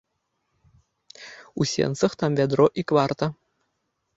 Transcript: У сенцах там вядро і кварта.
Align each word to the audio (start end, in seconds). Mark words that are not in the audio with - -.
У 1.53 1.61
сенцах 1.73 2.11
там 2.23 2.31
вядро 2.41 2.67
і 2.83 2.89
кварта. 2.93 3.25